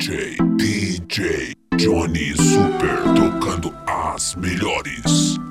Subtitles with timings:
[0.00, 5.49] DJ, DJ Johnny Super, tocando as melhores.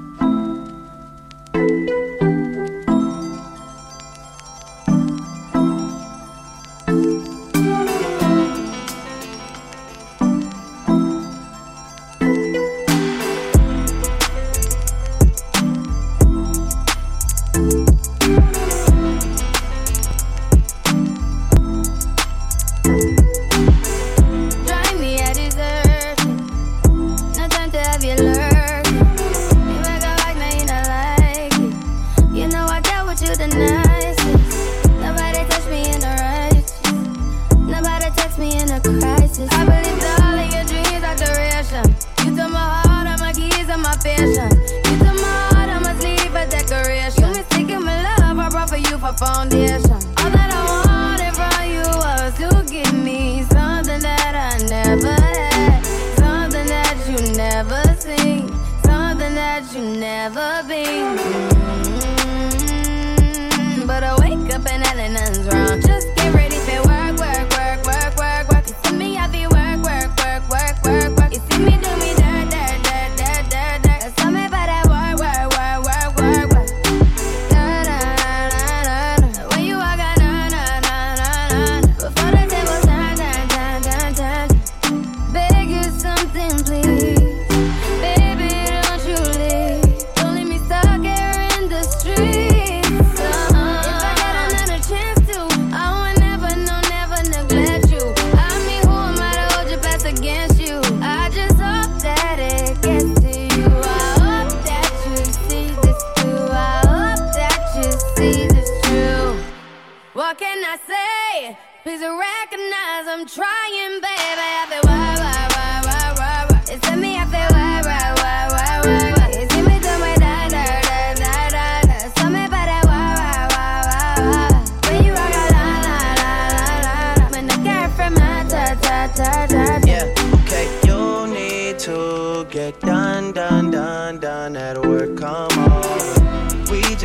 [112.08, 114.19] recognize I'm trying, baby.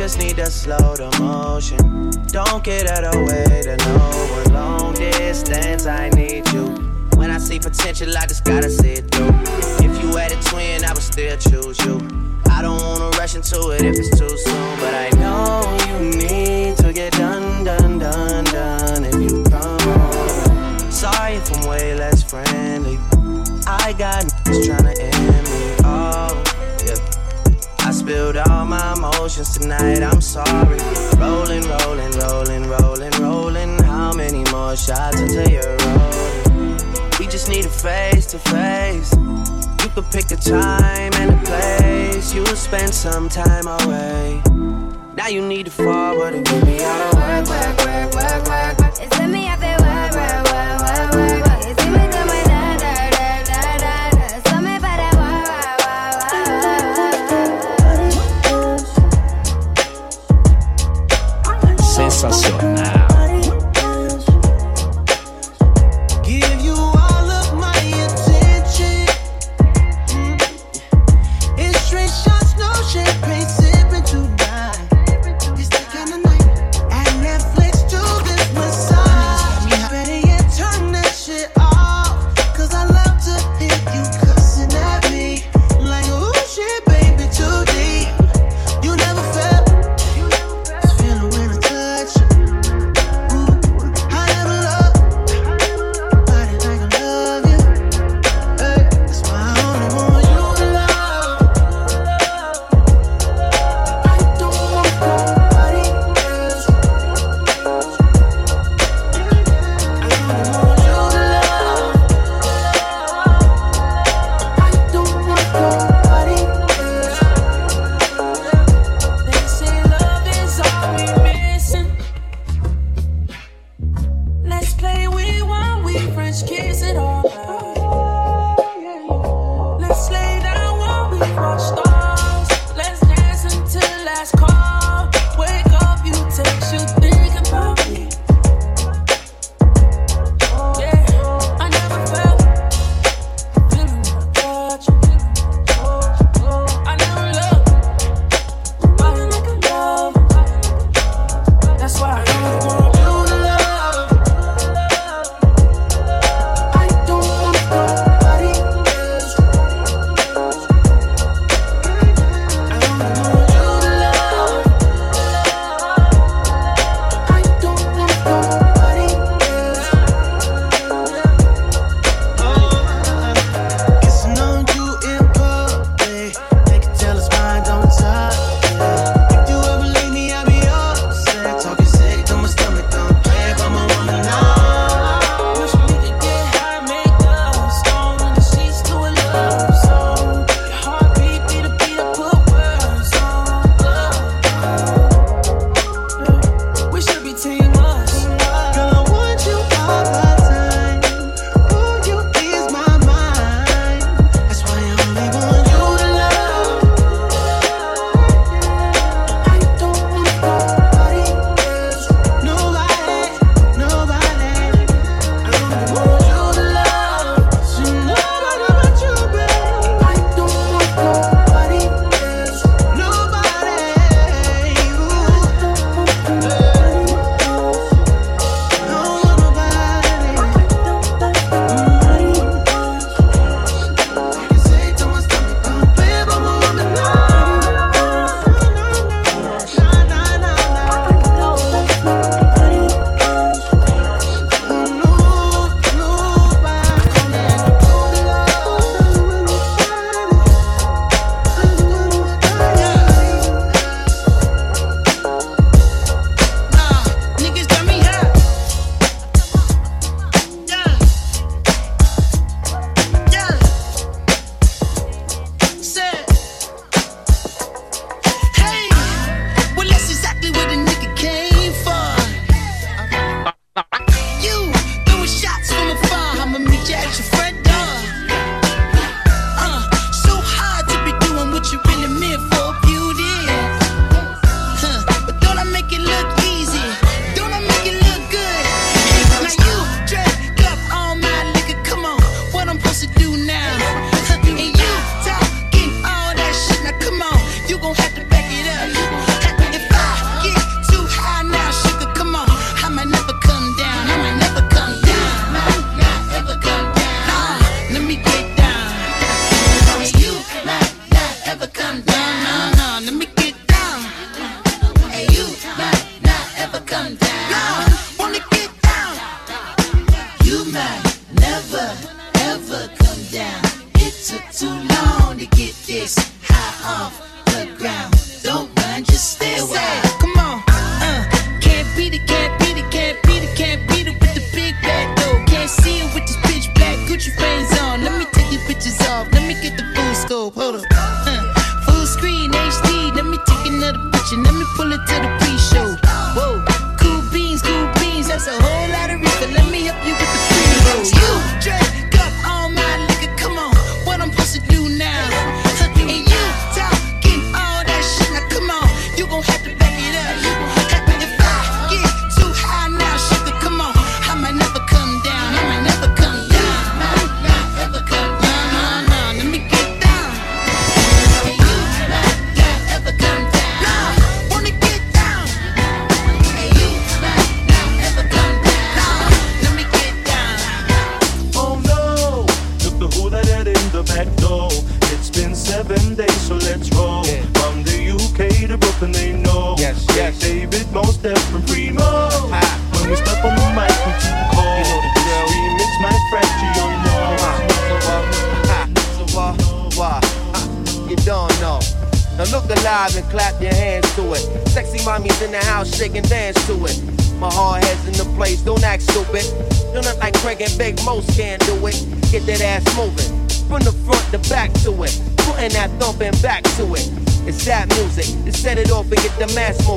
[0.05, 2.11] just need to slow the motion.
[2.27, 5.87] Don't get out of way to know we're long distance.
[5.87, 6.67] I need you.
[7.15, 9.33] When I see potential, I just gotta see it through.
[9.83, 11.97] If you had a twin, I would still choose you.
[12.51, 16.77] I don't wanna rush into it if it's too soon, but I know you need
[16.77, 19.05] to get done, done, done, done.
[19.05, 22.99] If you come, on, sorry if I'm way less friendly.
[23.65, 25.14] I got n- trying to end
[28.05, 30.77] spilled all my emotions tonight, I'm sorry.
[31.17, 33.83] Rolling, rolling, rolling, rolling, rolling.
[33.83, 36.77] How many more shots until you're rolling?
[37.19, 39.11] We just need a face to face.
[39.81, 42.31] You could pick a time and a place.
[42.31, 44.39] You'll spend some time away.
[45.15, 48.79] Now you need to forward and give me all the work, work, work, work, work.
[48.79, 48.93] work.
[49.01, 49.47] It's me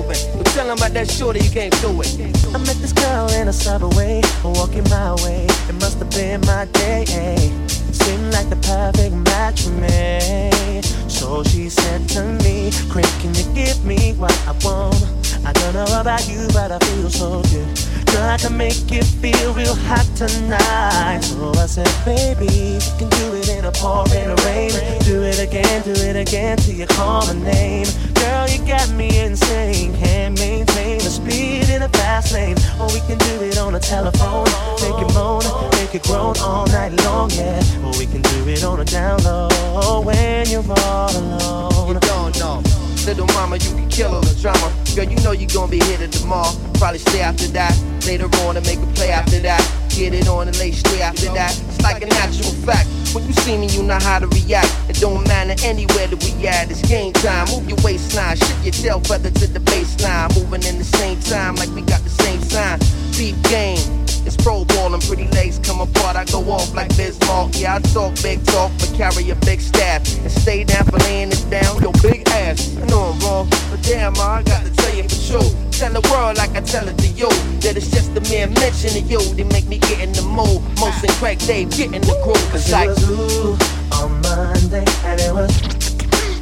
[0.08, 0.38] moving.
[0.38, 2.18] But tell them about that shorty you came through it.
[2.54, 5.46] I met this girl in a subway, walking my way.
[5.68, 7.04] It must have been my day.
[7.08, 7.68] Eh?
[7.92, 10.82] Seemed like the perfect match for me.
[11.08, 15.18] So she said to me, Craig, can you give me what I want?
[15.44, 17.68] I don't know about you, but I feel so good.
[18.12, 21.20] Girl, I can make you feel real hot tonight.
[21.20, 24.72] So I said, baby, you can do it in a pouring rain.
[25.04, 27.86] Do it again, do it again till you call my name.
[28.20, 29.96] Girl, you got me insane.
[29.96, 32.56] Can't maintain the speed in a fast lane.
[32.80, 34.46] Or we can do it on a telephone.
[34.82, 37.62] Make it moan, make it groan all night long, yeah.
[37.84, 41.94] Or we can do it on a down low when you're all alone.
[41.94, 42.62] You don't know.
[43.06, 44.72] Little mama, you can kill all the drama.
[44.94, 46.52] Girl, you know you're gonna be hitting tomorrow.
[46.74, 47.74] Probably stay after that.
[48.06, 49.62] Later on and make a play after that.
[49.98, 51.50] Get it on and lay straight after that.
[51.66, 52.86] It's like a natural fact.
[53.12, 54.70] When you see me, you know how to react.
[54.88, 56.70] It don't matter anywhere that we at.
[56.70, 57.48] It's game time.
[57.50, 60.32] Move your waistline, shift your tail feather to the baseline.
[60.38, 62.78] Moving in the same time, like we got the same sign.
[63.10, 63.82] Deep game.
[64.22, 66.14] It's pro ball and pretty legs come apart.
[66.14, 67.58] I go off like Bismarck.
[67.58, 70.06] Yeah, I talk big talk, but carry a big staff.
[70.22, 71.82] And stay down for laying it down.
[71.82, 72.76] Yo, big ass.
[72.76, 75.67] I know I'm wrong, but damn, I got to tell you for true.
[75.78, 77.28] Tell the world like I tell it to you.
[77.62, 79.22] That it's just a mere mention of you.
[79.38, 80.58] They make me get in the mood.
[80.74, 82.34] Mos and Craig Dave get in the groove.
[82.50, 83.54] Cause, It like, was ooh
[83.94, 85.54] on Monday, and it was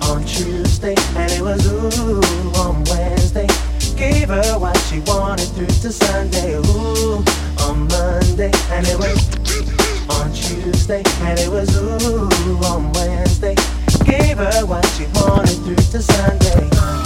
[0.09, 2.25] on Tuesday, and it was ooh
[2.65, 3.47] on Wednesday.
[3.93, 6.57] Gave her what she wanted through to Sunday.
[6.57, 7.21] Ooh
[7.61, 9.21] on Monday, and it was
[10.17, 13.55] on Tuesday, and it was ooh on Wednesday.
[14.01, 17.06] Gave her what she wanted through to Sunday.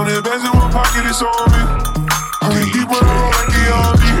[0.00, 1.60] Hundred bands in one pocket, it's on me.
[2.40, 4.16] Hundred deep when I roll like the army.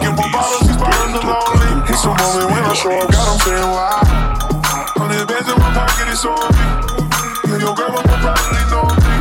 [0.00, 1.68] Get more bottles, these bottles are lonely.
[1.84, 3.92] It's a moment when I show up, God, I'm saying why.
[4.96, 6.64] Hundred bands in one pocket, it's on me.
[7.44, 9.16] Yeah, your grandma will probably know me.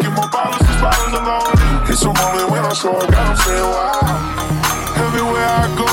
[0.00, 1.68] Get more bottles, these bottles are lonely.
[1.92, 4.00] It's a moment when I show up, God, I'm saying why.
[5.04, 5.88] Everywhere I go,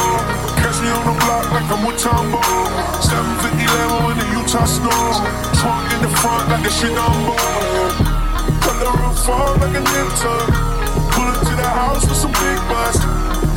[0.56, 2.40] catch me on the block like I'm with Tombo.
[3.04, 4.96] 750 level in the Utah snow.
[5.60, 7.47] Trunk in the front like a shit board.
[9.18, 10.36] The like a ninja.
[11.12, 13.02] Pull up to the house with some big butts.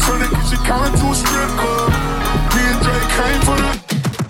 [0.02, 1.90] Turn the kitchen counter to a strip club.
[2.56, 3.70] Me and Dre came for the.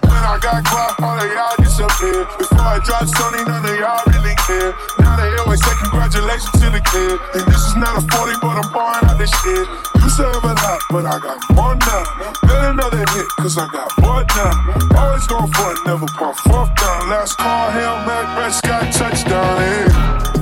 [0.04, 2.28] When I got caught, all of y'all disappeared.
[2.36, 4.74] Before I dropped Sony, none of y'all really care.
[5.00, 7.16] Now they always say congratulations to the kid.
[7.38, 9.64] And this is not a 40, but I'm pouring out this shit.
[10.02, 12.04] You serve a lot, but I got more now.
[12.44, 14.52] Better another hit, cause I got more now.
[14.98, 17.08] Always going for it, never pump fourth down.
[17.08, 20.39] Last call, Hail Mac, Prescott, touchdown, yeah.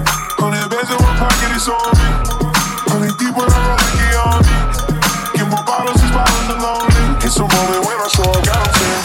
[1.59, 2.87] Hundred bands in one pocket, it's on me.
[2.87, 4.55] Hundred deep when I roll like the army.
[5.35, 7.03] Get more bottles, these bottles are lonely.
[7.27, 9.03] It's a moment when I show up, God, I'm.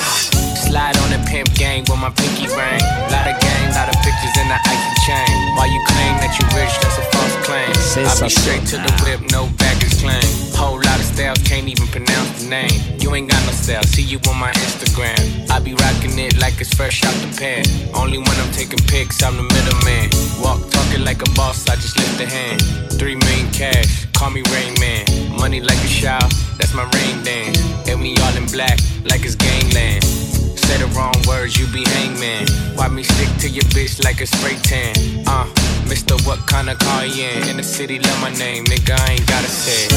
[0.61, 2.81] Slide on the pimp gang with my pinky ring.
[3.09, 5.33] Lot of gang, lot of pictures in the Ike chain.
[5.57, 7.73] While you claim that you rich, that's a false claim.
[8.05, 10.21] I be straight to the whip, no baggage claim.
[10.53, 12.73] Whole lot of styles, can't even pronounce the name.
[13.01, 15.49] You ain't got no style, see you on my Instagram.
[15.49, 16.02] I be rocking it
[16.43, 17.63] like it's fresh out the pan.
[17.95, 20.11] Only when I'm taking pics, I'm the middleman.
[20.43, 22.59] Walk talking like a boss, I just lift a hand.
[22.99, 25.07] Three million cash, call me Rain Man.
[25.39, 26.27] Money like a shower,
[26.59, 27.63] that's my rain dance.
[27.87, 30.03] And we all in black, like it's gangland.
[30.03, 32.43] Say the wrong words, you be hangman.
[32.75, 35.23] Why me stick to your bitch like a spray tan?
[35.25, 35.47] Uh,
[35.87, 37.47] Mister, what kind of car you in?
[37.51, 39.87] In the city, love my name, nigga, I ain't gotta say.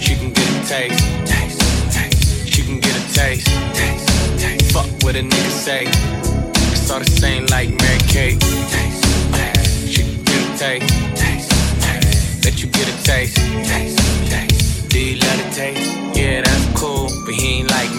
[0.00, 1.00] She can get a taste.
[2.48, 4.13] She can get a taste.
[4.74, 5.84] Fuck what a nigga say.
[5.86, 8.40] It's all the same like Mary Kate.
[8.40, 9.88] Taste, taste.
[9.88, 10.88] She get a taste.
[11.14, 11.50] Taste,
[11.80, 12.44] taste.
[12.44, 13.36] Let you get a taste.
[13.36, 14.88] Taste, taste.
[14.88, 16.18] Do you love the taste?
[16.18, 17.94] Yeah, that's cool, but he ain't like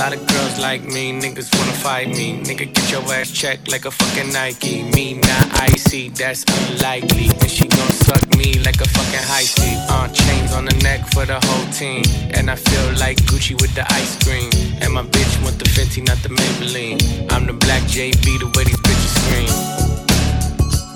[0.00, 2.40] lot of girls like me, niggas wanna fight me.
[2.40, 4.82] Nigga, get your ass checked like a fucking Nike.
[4.96, 7.28] Me not icy, that's unlikely.
[7.28, 9.76] And she gon' suck me like a fucking high seat.
[9.90, 12.02] Uh, chains on the neck for the whole team.
[12.32, 14.48] And I feel like Gucci with the ice cream.
[14.80, 17.30] And my bitch want the Fenty, not the Maybelline.
[17.30, 19.52] I'm the black JB, the way these bitches scream.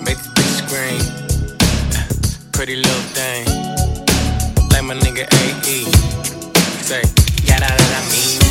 [0.03, 1.03] Make these bitches scream.
[2.53, 3.45] Pretty little thing.
[4.73, 5.93] Like my nigga AE.
[6.89, 7.03] Say,
[7.45, 8.44] yeah, that, that, I mean.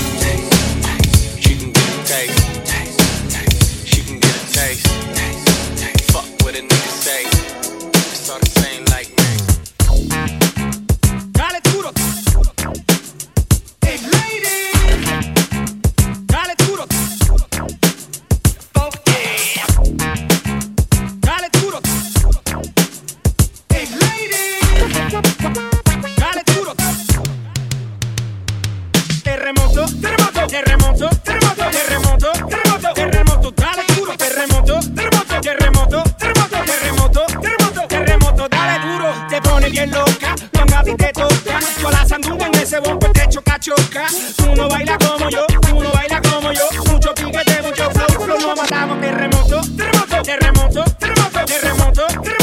[39.93, 44.05] Loca, cuando a ti te toca, con la sandunga en ese bombo te choca, choca,
[44.37, 48.39] tú no bailas como yo, tú no bailas como yo, mucho piquete, mucho flow, flow,
[48.39, 52.42] no matamos, terremoto, terremoto, terremoto, terremoto, terremoto, terremoto,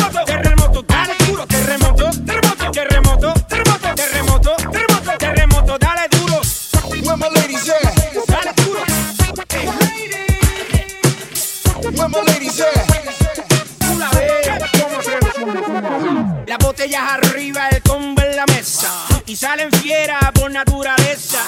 [20.51, 21.39] naturaleza.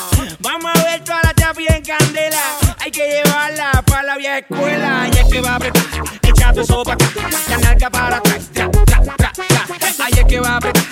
[0.40, 2.40] Vamos a ver toda la chapi en candela.
[2.80, 5.08] Hay que llevarla para la vieja escuela.
[5.12, 5.82] Y es que va a apretar,
[6.22, 7.06] echando eso para acá.
[7.48, 8.50] La nalga para atrás.
[8.52, 10.82] Tra, tra, tra, que va a apretar,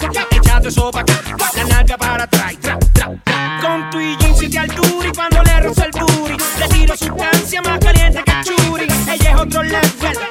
[0.92, 1.12] para acá.
[1.56, 2.54] La nalga para atrás.
[2.60, 3.60] Tra, tra.
[3.62, 6.36] Con tu y jeans de altura y cuando le rozo el booty.
[6.58, 8.86] Le tiro sustancia más caliente que churi.
[9.08, 10.29] Ella es otro level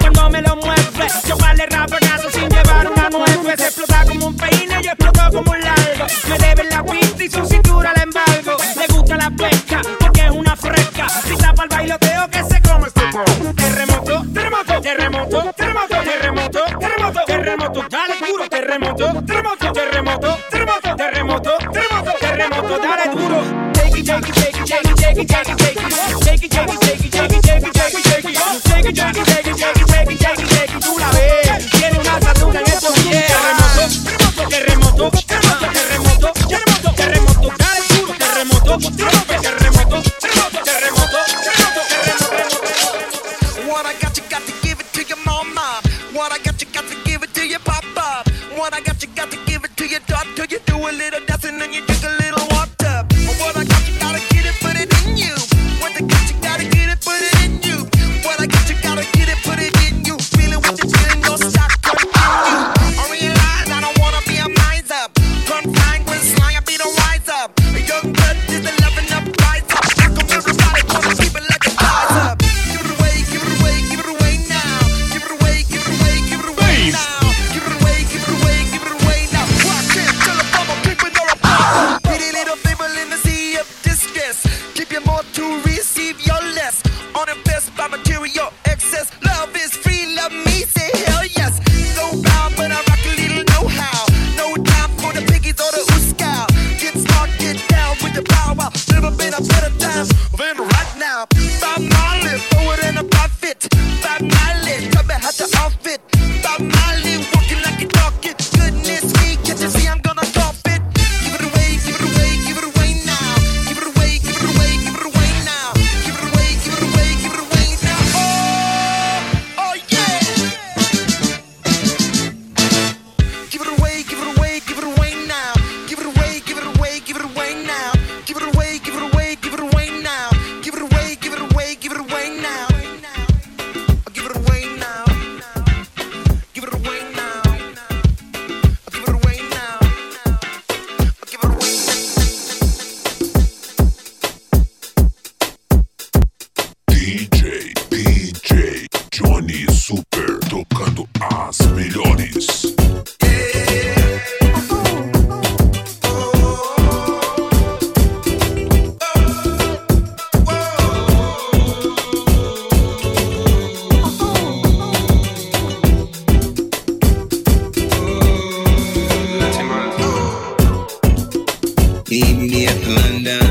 [172.40, 173.42] meet me at the London.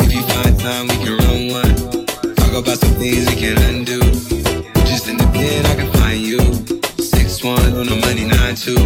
[0.00, 2.34] If you find time, we can run one.
[2.36, 4.00] Talk about some things we can undo.
[4.84, 6.40] Just in the pit, I can find you.
[7.02, 8.80] Six one on the money, nine two.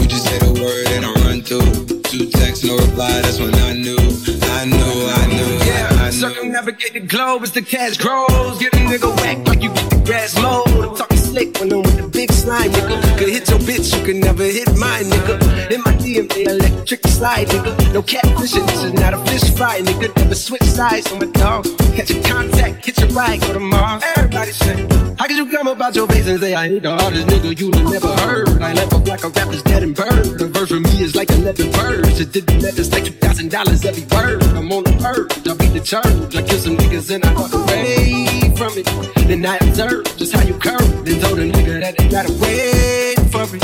[0.00, 2.02] We just say the word and I run through.
[2.02, 3.20] Two texts, no reply.
[3.22, 3.98] That's when I knew.
[3.98, 4.92] I knew.
[5.18, 5.50] I knew.
[5.66, 5.88] Yeah.
[5.92, 6.12] I knew.
[6.12, 8.58] Circumnavigate the globe as the cash grows.
[8.58, 10.64] Get a nigga whack like you get the gas low.
[10.94, 11.09] Talk
[11.40, 13.18] slick when I'm with the big slime, nigga.
[13.18, 15.70] Could hit your bitch, you can never hit mine, nigga.
[15.70, 17.94] In my DNA, electric slide, nigga.
[17.94, 20.14] No catfishing, this is not a fish fry, nigga.
[20.16, 21.64] Never switch sides on my dog.
[21.96, 24.02] Catch a contact, hit your ride, go to Mars.
[24.16, 24.76] Everybody say,
[25.18, 27.70] how could you come about your face and say I ain't the hardest nigga you
[27.70, 28.62] done never heard?
[28.62, 30.38] I left a black a rapper's dead and bird.
[30.38, 32.20] The verse for me is like a 11 birds.
[32.20, 34.42] It did the letters like $2,000 every word.
[34.56, 36.36] I'm on the purge, I'll beat the church.
[36.36, 38.86] I kill some niggas and I walk away from it.
[39.28, 41.04] Then I observe just how you curve.
[41.04, 43.62] Then nigga that gotta wait for it.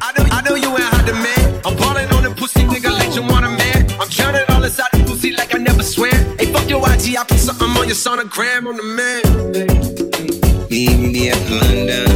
[0.00, 1.60] I know, I know you ain't hot man.
[1.64, 3.90] I'm balling on the pussy nigga like you want a man.
[4.00, 6.12] I'm drowning all inside the pussy like I never swear.
[6.38, 9.22] Hey, fuck your IG, I put something on your sonogram on the man.
[10.70, 12.11] Meet me at London.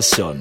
[0.00, 0.33] Sensacional.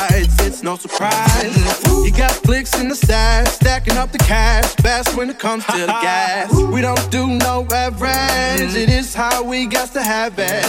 [0.00, 1.56] rides, it's no surprise.
[2.04, 5.78] you got flicks in the stash, stacking up the cash, Best when it comes to
[5.80, 6.52] the gas.
[6.74, 10.64] We don't do no average, it is how we got to have it.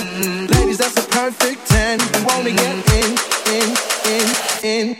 [0.52, 2.00] Ladies, that's a perfect 10.
[2.00, 3.10] We wanna get in,
[3.58, 3.67] in,
[4.15, 4.28] in,
[4.74, 4.98] in.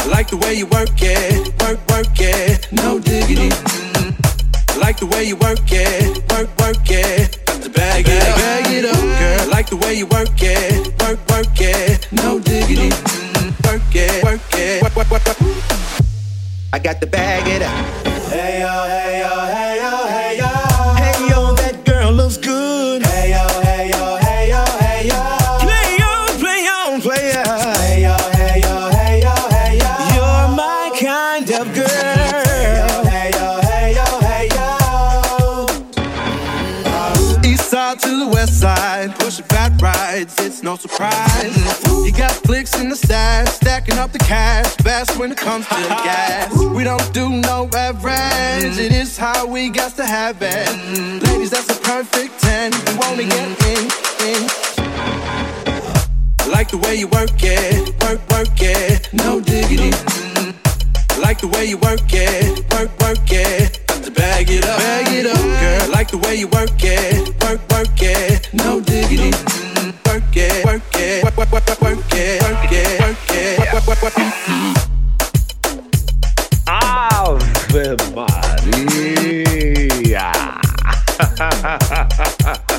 [0.00, 3.50] I Like the way you work it, work, work it, no diggity.
[3.52, 8.36] I Like the way you work it, work, work it got to bag it up.
[8.36, 9.40] Bag it up, girl.
[9.40, 12.08] I Like the way you work it, work, work it.
[12.12, 12.38] No.
[12.38, 12.53] diggity
[13.94, 15.36] it, work it, work, work, work, work.
[16.72, 18.06] I got to bag it up.
[18.28, 19.53] Hey yo, hey yo, hey.
[39.84, 41.54] Rides, it's no surprise.
[42.06, 45.74] You got flicks in the stash, stacking up the cash, fast when it comes to
[45.74, 46.56] the gas.
[46.74, 50.70] We don't do no average, it is how we got to have it.
[51.22, 53.84] Ladies, that's a perfect 10, you wanna get in,
[54.30, 54.40] in.
[56.50, 59.92] Like the way you work it, work, work it, no diggity.
[61.20, 63.80] Like the way you work it, work, work it.
[64.04, 65.90] To bag it up, bag it up, girl.
[65.92, 68.52] Like the way you work it, work, work it.
[68.52, 69.63] No diggity.
[70.14, 70.22] Work.
[76.66, 79.42] Ave Maria!